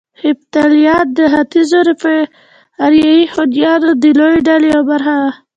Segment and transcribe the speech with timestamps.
[0.23, 1.79] هېپتاليان د ختيځو
[2.85, 5.31] اریایي هونيانو د لويې ډلې يوه برخه وو